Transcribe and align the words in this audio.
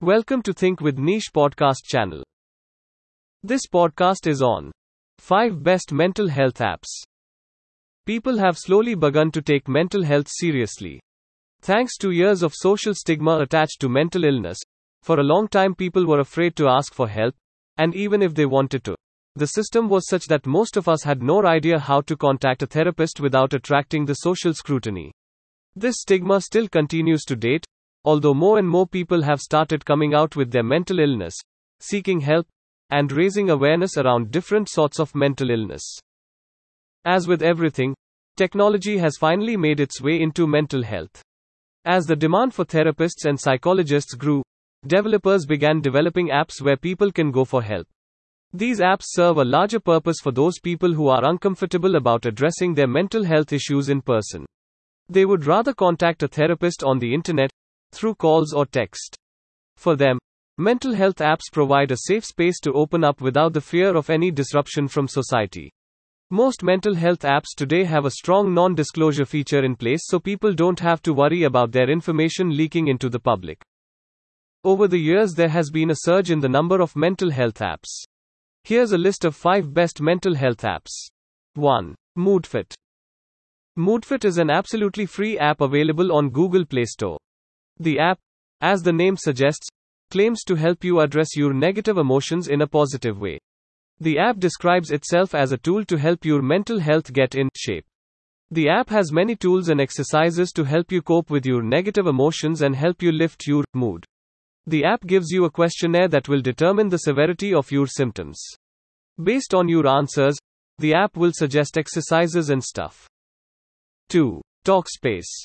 Welcome 0.00 0.42
to 0.42 0.52
Think 0.52 0.80
with 0.80 0.96
Niche 0.96 1.32
podcast 1.34 1.82
channel. 1.82 2.22
This 3.42 3.62
podcast 3.66 4.28
is 4.28 4.40
on 4.40 4.70
5 5.18 5.60
best 5.60 5.90
mental 5.92 6.28
health 6.28 6.58
apps. 6.58 6.86
People 8.06 8.38
have 8.38 8.56
slowly 8.56 8.94
begun 8.94 9.32
to 9.32 9.42
take 9.42 9.66
mental 9.66 10.04
health 10.04 10.28
seriously. 10.28 11.00
Thanks 11.62 11.96
to 11.96 12.12
years 12.12 12.44
of 12.44 12.54
social 12.54 12.94
stigma 12.94 13.40
attached 13.40 13.80
to 13.80 13.88
mental 13.88 14.22
illness, 14.22 14.60
for 15.02 15.18
a 15.18 15.24
long 15.24 15.48
time 15.48 15.74
people 15.74 16.06
were 16.06 16.20
afraid 16.20 16.54
to 16.54 16.68
ask 16.68 16.94
for 16.94 17.08
help, 17.08 17.34
and 17.76 17.92
even 17.96 18.22
if 18.22 18.36
they 18.36 18.46
wanted 18.46 18.84
to, 18.84 18.94
the 19.34 19.48
system 19.48 19.88
was 19.88 20.06
such 20.06 20.26
that 20.26 20.46
most 20.46 20.76
of 20.76 20.86
us 20.86 21.02
had 21.02 21.24
no 21.24 21.44
idea 21.44 21.76
how 21.76 22.02
to 22.02 22.16
contact 22.16 22.62
a 22.62 22.66
therapist 22.66 23.18
without 23.18 23.52
attracting 23.52 24.04
the 24.04 24.14
social 24.14 24.54
scrutiny. 24.54 25.10
This 25.74 25.96
stigma 25.98 26.40
still 26.40 26.68
continues 26.68 27.24
to 27.24 27.34
date, 27.34 27.66
although 28.08 28.32
more 28.32 28.58
and 28.58 28.66
more 28.66 28.86
people 28.86 29.20
have 29.20 29.38
started 29.38 29.84
coming 29.84 30.14
out 30.14 30.34
with 30.34 30.50
their 30.50 30.62
mental 30.62 30.98
illness, 30.98 31.34
seeking 31.78 32.20
help, 32.20 32.46
and 32.88 33.12
raising 33.12 33.50
awareness 33.50 33.98
around 33.98 34.30
different 34.30 34.66
sorts 34.70 34.98
of 34.98 35.14
mental 35.14 35.50
illness. 35.50 35.84
As 37.04 37.28
with 37.28 37.42
everything, 37.42 37.94
technology 38.38 38.96
has 38.96 39.18
finally 39.18 39.58
made 39.58 39.78
its 39.78 40.00
way 40.00 40.22
into 40.22 40.46
mental 40.46 40.82
health. 40.82 41.22
As 41.84 42.06
the 42.06 42.16
demand 42.16 42.54
for 42.54 42.64
therapists 42.64 43.26
and 43.26 43.38
psychologists 43.38 44.14
grew, 44.14 44.42
developers 44.86 45.44
began 45.44 45.82
developing 45.82 46.28
apps 46.28 46.62
where 46.62 46.78
people 46.78 47.12
can 47.12 47.30
go 47.30 47.44
for 47.44 47.62
help. 47.62 47.86
These 48.54 48.80
apps 48.80 49.08
serve 49.18 49.36
a 49.36 49.44
larger 49.44 49.80
purpose 49.80 50.20
for 50.22 50.32
those 50.32 50.58
people 50.58 50.94
who 50.94 51.08
are 51.08 51.28
uncomfortable 51.28 51.96
about 51.96 52.24
addressing 52.24 52.72
their 52.72 52.88
mental 52.88 53.24
health 53.24 53.52
issues 53.52 53.90
in 53.90 54.00
person. 54.00 54.46
They 55.10 55.26
would 55.26 55.44
rather 55.44 55.74
contact 55.74 56.22
a 56.22 56.28
therapist 56.28 56.82
on 56.82 56.98
the 56.98 57.12
internet, 57.12 57.50
through 57.92 58.14
calls 58.14 58.52
or 58.52 58.66
text. 58.66 59.16
For 59.76 59.96
them, 59.96 60.18
mental 60.56 60.94
health 60.94 61.16
apps 61.16 61.52
provide 61.52 61.90
a 61.90 61.96
safe 62.06 62.24
space 62.24 62.60
to 62.60 62.72
open 62.72 63.04
up 63.04 63.20
without 63.20 63.52
the 63.52 63.60
fear 63.60 63.96
of 63.96 64.10
any 64.10 64.30
disruption 64.30 64.88
from 64.88 65.08
society. 65.08 65.70
Most 66.30 66.62
mental 66.62 66.94
health 66.94 67.20
apps 67.20 67.54
today 67.56 67.84
have 67.84 68.04
a 68.04 68.10
strong 68.10 68.52
non 68.52 68.74
disclosure 68.74 69.24
feature 69.24 69.64
in 69.64 69.76
place 69.76 70.02
so 70.04 70.18
people 70.18 70.52
don't 70.52 70.80
have 70.80 71.00
to 71.02 71.14
worry 71.14 71.44
about 71.44 71.72
their 71.72 71.88
information 71.88 72.54
leaking 72.54 72.88
into 72.88 73.08
the 73.08 73.18
public. 73.18 73.62
Over 74.62 74.88
the 74.88 74.98
years, 74.98 75.32
there 75.32 75.48
has 75.48 75.70
been 75.70 75.90
a 75.90 75.96
surge 75.96 76.30
in 76.30 76.40
the 76.40 76.48
number 76.48 76.82
of 76.82 76.96
mental 76.96 77.30
health 77.30 77.60
apps. 77.60 78.04
Here's 78.64 78.92
a 78.92 78.98
list 78.98 79.24
of 79.24 79.34
5 79.34 79.72
best 79.72 80.02
mental 80.02 80.34
health 80.34 80.58
apps. 80.58 80.90
1. 81.54 81.94
Moodfit. 82.18 82.74
Moodfit 83.78 84.24
is 84.24 84.36
an 84.36 84.50
absolutely 84.50 85.06
free 85.06 85.38
app 85.38 85.60
available 85.60 86.12
on 86.12 86.28
Google 86.28 86.66
Play 86.66 86.84
Store. 86.84 87.16
The 87.80 87.98
app, 87.98 88.18
as 88.60 88.82
the 88.82 88.92
name 88.92 89.16
suggests, 89.16 89.68
claims 90.10 90.42
to 90.44 90.54
help 90.54 90.84
you 90.84 91.00
address 91.00 91.36
your 91.36 91.52
negative 91.52 91.98
emotions 91.98 92.48
in 92.48 92.62
a 92.62 92.66
positive 92.66 93.20
way. 93.20 93.38
The 94.00 94.18
app 94.18 94.38
describes 94.38 94.90
itself 94.90 95.34
as 95.34 95.52
a 95.52 95.58
tool 95.58 95.84
to 95.86 95.98
help 95.98 96.24
your 96.24 96.40
mental 96.40 96.78
health 96.78 97.12
get 97.12 97.34
in 97.34 97.48
shape. 97.54 97.84
The 98.50 98.68
app 98.68 98.88
has 98.88 99.12
many 99.12 99.36
tools 99.36 99.68
and 99.68 99.80
exercises 99.80 100.52
to 100.52 100.64
help 100.64 100.90
you 100.90 101.02
cope 101.02 101.30
with 101.30 101.44
your 101.44 101.62
negative 101.62 102.06
emotions 102.06 102.62
and 102.62 102.74
help 102.74 103.02
you 103.02 103.12
lift 103.12 103.46
your 103.46 103.64
mood. 103.74 104.04
The 104.66 104.84
app 104.84 105.04
gives 105.06 105.30
you 105.30 105.44
a 105.44 105.50
questionnaire 105.50 106.08
that 106.08 106.28
will 106.28 106.40
determine 106.40 106.88
the 106.88 106.98
severity 106.98 107.52
of 107.52 107.70
your 107.70 107.86
symptoms. 107.86 108.42
Based 109.22 109.52
on 109.52 109.68
your 109.68 109.86
answers, 109.86 110.38
the 110.78 110.94
app 110.94 111.16
will 111.16 111.32
suggest 111.32 111.76
exercises 111.76 112.50
and 112.50 112.62
stuff. 112.62 113.08
2. 114.10 114.40
Talkspace. 114.64 115.44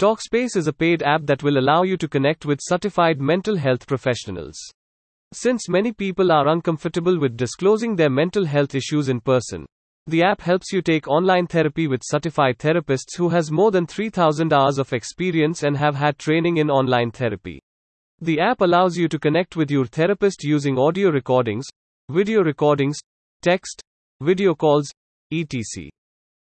Talkspace 0.00 0.56
is 0.56 0.66
a 0.66 0.72
paid 0.72 1.02
app 1.02 1.26
that 1.26 1.42
will 1.42 1.58
allow 1.58 1.82
you 1.82 1.98
to 1.98 2.08
connect 2.08 2.46
with 2.46 2.58
certified 2.62 3.20
mental 3.20 3.54
health 3.54 3.86
professionals. 3.86 4.56
Since 5.34 5.68
many 5.68 5.92
people 5.92 6.32
are 6.32 6.48
uncomfortable 6.48 7.20
with 7.20 7.36
disclosing 7.36 7.96
their 7.96 8.08
mental 8.08 8.46
health 8.46 8.74
issues 8.74 9.10
in 9.10 9.20
person, 9.20 9.66
the 10.06 10.22
app 10.22 10.40
helps 10.40 10.72
you 10.72 10.80
take 10.80 11.06
online 11.06 11.46
therapy 11.46 11.86
with 11.86 12.00
certified 12.02 12.56
therapists 12.56 13.14
who 13.18 13.28
has 13.28 13.52
more 13.52 13.70
than 13.70 13.86
3000 13.86 14.54
hours 14.54 14.78
of 14.78 14.90
experience 14.94 15.64
and 15.64 15.76
have 15.76 15.96
had 15.96 16.16
training 16.16 16.56
in 16.56 16.70
online 16.70 17.10
therapy. 17.10 17.60
The 18.22 18.40
app 18.40 18.62
allows 18.62 18.96
you 18.96 19.06
to 19.06 19.18
connect 19.18 19.54
with 19.54 19.70
your 19.70 19.84
therapist 19.84 20.42
using 20.42 20.78
audio 20.78 21.10
recordings, 21.10 21.66
video 22.08 22.42
recordings, 22.42 22.96
text, 23.42 23.82
video 24.22 24.54
calls, 24.54 24.90
etc. 25.30 25.90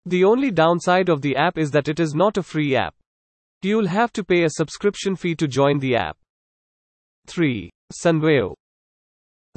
The 0.06 0.24
only 0.24 0.50
downside 0.50 1.10
of 1.10 1.20
the 1.20 1.36
app 1.36 1.58
is 1.58 1.70
that 1.72 1.88
it 1.88 2.00
is 2.00 2.14
not 2.14 2.38
a 2.38 2.42
free 2.42 2.74
app. 2.74 2.94
You'll 3.64 3.88
have 3.88 4.12
to 4.12 4.22
pay 4.22 4.44
a 4.44 4.50
subscription 4.50 5.16
fee 5.16 5.34
to 5.36 5.48
join 5.48 5.78
the 5.78 5.96
app. 5.96 6.18
3. 7.28 7.70
Sanvello. 7.92 8.54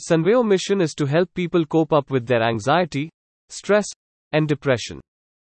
Sanvello 0.01 0.47
mission 0.47 0.79
is 0.79 0.93
to 0.93 1.05
help 1.05 1.33
people 1.33 1.65
cope 1.65 1.91
up 1.91 2.09
with 2.09 2.25
their 2.25 2.41
anxiety, 2.41 3.09
stress, 3.49 3.85
and 4.31 4.47
depression. 4.47 5.01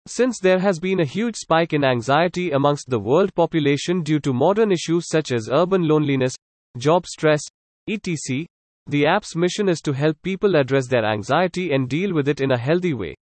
Since 0.05 0.39
there 0.39 0.59
has 0.59 0.79
been 0.79 0.99
a 0.99 1.05
huge 1.05 1.35
spike 1.35 1.73
in 1.73 1.83
anxiety 1.83 2.51
amongst 2.51 2.89
the 2.89 2.99
world 2.99 3.33
population 3.33 4.03
due 4.03 4.19
to 4.19 4.33
modern 4.33 4.71
issues 4.71 5.07
such 5.07 5.31
as 5.31 5.49
urban 5.51 5.87
loneliness, 5.87 6.35
job 6.77 7.07
stress, 7.07 7.41
etc., 7.89 8.45
the 8.87 9.07
app's 9.07 9.35
mission 9.35 9.67
is 9.67 9.81
to 9.81 9.93
help 9.93 10.21
people 10.21 10.57
address 10.57 10.87
their 10.87 11.05
anxiety 11.05 11.71
and 11.71 11.89
deal 11.89 12.13
with 12.13 12.27
it 12.27 12.41
in 12.41 12.51
a 12.51 12.57
healthy 12.57 12.93
way. 12.93 13.15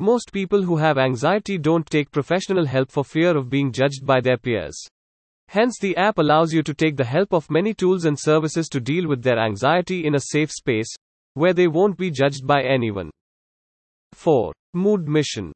Most 0.00 0.32
people 0.32 0.62
who 0.62 0.76
have 0.76 0.96
anxiety 0.96 1.58
don't 1.58 1.84
take 1.84 2.12
professional 2.12 2.66
help 2.66 2.92
for 2.92 3.02
fear 3.02 3.36
of 3.36 3.50
being 3.50 3.72
judged 3.72 4.06
by 4.06 4.20
their 4.20 4.36
peers. 4.36 4.80
Hence, 5.48 5.78
the 5.80 5.96
app 5.96 6.18
allows 6.18 6.52
you 6.52 6.62
to 6.62 6.74
take 6.74 6.96
the 6.96 7.04
help 7.04 7.32
of 7.32 7.50
many 7.50 7.74
tools 7.74 8.04
and 8.04 8.16
services 8.16 8.68
to 8.68 8.80
deal 8.80 9.08
with 9.08 9.22
their 9.22 9.40
anxiety 9.40 10.06
in 10.06 10.14
a 10.14 10.20
safe 10.20 10.52
space, 10.52 10.94
where 11.34 11.52
they 11.52 11.66
won't 11.66 11.96
be 11.96 12.12
judged 12.12 12.46
by 12.46 12.62
anyone. 12.62 13.10
4. 14.12 14.52
Mood 14.74 15.08
Mission. 15.08 15.52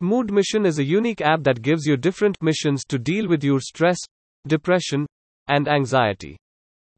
Mood 0.00 0.32
Mission 0.32 0.66
is 0.66 0.80
a 0.80 0.84
unique 0.84 1.20
app 1.20 1.44
that 1.44 1.62
gives 1.62 1.86
you 1.86 1.96
different 1.96 2.36
missions 2.42 2.84
to 2.86 2.98
deal 2.98 3.28
with 3.28 3.44
your 3.44 3.60
stress, 3.60 3.98
depression, 4.48 5.06
and 5.46 5.68
anxiety. 5.68 6.36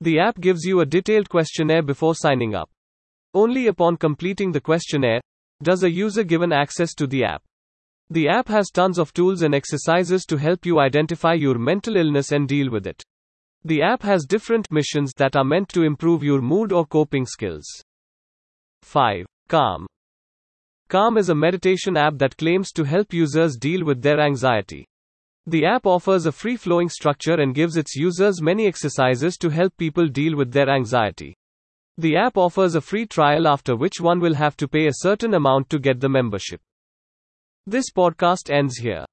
The 0.01 0.19
app 0.19 0.41
gives 0.41 0.65
you 0.65 0.81
a 0.81 0.87
detailed 0.87 1.29
questionnaire 1.29 1.83
before 1.83 2.15
signing 2.15 2.55
up. 2.55 2.71
Only 3.35 3.67
upon 3.67 3.99
completing 3.99 4.53
the 4.53 4.61
questionnaire, 4.61 5.21
does 5.63 5.83
a 5.83 5.91
user 5.91 6.25
given 6.25 6.53
access 6.53 6.95
to 6.95 7.07
the 7.07 7.25
app? 7.25 7.43
The 8.11 8.29
app 8.29 8.49
has 8.49 8.71
tons 8.71 8.99
of 8.99 9.13
tools 9.13 9.43
and 9.43 9.55
exercises 9.55 10.25
to 10.27 10.37
help 10.37 10.65
you 10.65 10.81
identify 10.81 11.35
your 11.35 11.59
mental 11.59 11.97
illness 11.97 12.33
and 12.33 12.49
deal 12.49 12.71
with 12.71 12.87
it. 12.87 13.03
The 13.65 13.83
app 13.83 14.03
has 14.03 14.25
different 14.25 14.71
missions 14.71 15.13
that 15.17 15.37
are 15.37 15.45
meant 15.45 15.69
to 15.71 15.83
improve 15.83 16.23
your 16.23 16.41
mood 16.41 16.73
or 16.73 16.87
coping 16.87 17.27
skills. 17.27 17.67
5. 18.83 19.27
Calm. 19.49 19.87
Calm 20.89 21.19
is 21.19 21.29
a 21.29 21.35
meditation 21.35 21.97
app 21.97 22.17
that 22.19 22.37
claims 22.37 22.73
to 22.73 22.85
help 22.85 23.13
users 23.13 23.57
deal 23.57 23.85
with 23.85 24.01
their 24.01 24.21
anxiety. 24.21 24.87
The 25.47 25.65
app 25.65 25.87
offers 25.87 26.27
a 26.27 26.33
free 26.33 26.57
flowing 26.57 26.89
structure 26.89 27.41
and 27.41 27.55
gives 27.55 27.77
its 27.77 27.97
users 27.97 28.43
many 28.43 28.67
exercises 28.67 29.37
to 29.39 29.49
help 29.49 29.77
people 29.77 30.07
deal 30.09 30.37
with 30.37 30.53
their 30.53 30.69
anxiety. 30.69 31.35
The 31.99 32.17
app 32.17 32.37
offers 32.37 32.77
a 32.77 32.81
free 32.81 33.07
trial 33.07 33.49
after 33.49 33.75
which 33.75 34.01
one 34.01 34.21
will 34.21 34.35
have 34.35 34.57
to 34.59 34.69
pay 34.69 34.87
a 34.87 34.93
certain 34.95 35.35
amount 35.35 35.69
to 35.71 35.81
get 35.81 35.99
the 35.99 36.09
membership. 36.09 36.61
This 37.67 37.91
podcast 37.91 38.51
ends 38.51 38.77
here. 38.77 39.05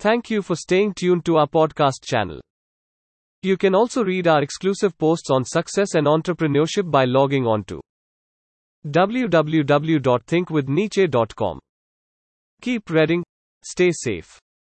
Thank 0.00 0.28
you 0.28 0.42
for 0.42 0.56
staying 0.56 0.94
tuned 0.94 1.24
to 1.26 1.36
our 1.36 1.46
podcast 1.46 2.04
channel. 2.04 2.40
You 3.42 3.56
can 3.56 3.76
also 3.76 4.04
read 4.04 4.26
our 4.26 4.42
exclusive 4.42 4.98
posts 4.98 5.30
on 5.30 5.44
success 5.44 5.94
and 5.94 6.08
entrepreneurship 6.08 6.90
by 6.90 7.04
logging 7.04 7.46
on 7.46 7.62
to 7.64 7.80
www.thinkwithniche.com. 8.88 11.60
Keep 12.62 12.90
reading, 12.90 13.22
stay 13.62 13.92
safe. 13.92 14.40